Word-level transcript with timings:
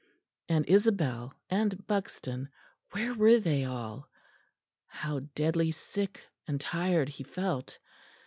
And 0.49 0.65
Isabel 0.67 1.31
and 1.47 1.85
Buxton 1.85 2.49
where 2.89 3.13
were 3.13 3.39
they 3.39 3.65
all? 3.65 4.09
How 4.87 5.19
deadly 5.35 5.69
sick 5.69 6.19
and 6.47 6.59
tired 6.59 7.07
he 7.07 7.23
felt! 7.23 7.77